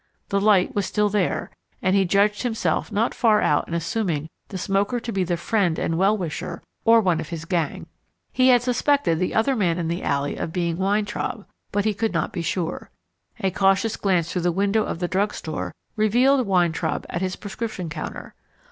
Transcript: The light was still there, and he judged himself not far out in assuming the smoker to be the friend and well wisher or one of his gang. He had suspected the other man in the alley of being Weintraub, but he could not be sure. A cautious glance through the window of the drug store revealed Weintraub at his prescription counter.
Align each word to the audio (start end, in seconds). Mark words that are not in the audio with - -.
The 0.29 0.41
light 0.41 0.73
was 0.73 0.87
still 0.87 1.09
there, 1.09 1.51
and 1.79 1.95
he 1.95 2.05
judged 2.05 2.41
himself 2.41 2.91
not 2.91 3.13
far 3.13 3.39
out 3.39 3.67
in 3.67 3.75
assuming 3.75 4.29
the 4.47 4.57
smoker 4.57 4.99
to 4.99 5.11
be 5.11 5.23
the 5.23 5.37
friend 5.37 5.77
and 5.77 5.95
well 5.95 6.17
wisher 6.17 6.63
or 6.83 6.99
one 7.01 7.19
of 7.19 7.29
his 7.29 7.45
gang. 7.45 7.85
He 8.33 8.47
had 8.47 8.63
suspected 8.63 9.19
the 9.19 9.35
other 9.35 9.55
man 9.55 9.77
in 9.77 9.89
the 9.89 10.01
alley 10.01 10.37
of 10.37 10.51
being 10.51 10.77
Weintraub, 10.77 11.45
but 11.71 11.85
he 11.85 11.93
could 11.93 12.13
not 12.15 12.33
be 12.33 12.41
sure. 12.41 12.89
A 13.41 13.51
cautious 13.51 13.95
glance 13.95 14.31
through 14.33 14.41
the 14.41 14.51
window 14.51 14.83
of 14.83 14.97
the 14.97 15.07
drug 15.07 15.35
store 15.35 15.71
revealed 15.95 16.47
Weintraub 16.47 17.05
at 17.07 17.21
his 17.21 17.35
prescription 17.35 17.87
counter. 17.87 18.33